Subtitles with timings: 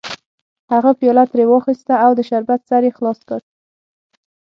[0.73, 3.39] هغه پیاله ترې واخیسته او د شربت سر یې خلاص کړ